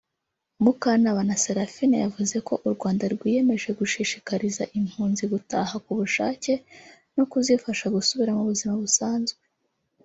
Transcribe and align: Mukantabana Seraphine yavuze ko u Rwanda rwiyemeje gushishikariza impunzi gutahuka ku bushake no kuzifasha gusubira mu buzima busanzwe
Mukantabana 0.63 1.35
Seraphine 1.43 1.97
yavuze 2.05 2.35
ko 2.47 2.53
u 2.67 2.69
Rwanda 2.75 3.03
rwiyemeje 3.13 3.69
gushishikariza 3.79 4.63
impunzi 4.79 5.23
gutahuka 5.31 5.77
ku 5.85 5.91
bushake 5.99 6.53
no 7.15 7.23
kuzifasha 7.31 7.85
gusubira 7.95 8.31
mu 8.37 8.43
buzima 8.49 8.73
busanzwe 8.83 9.39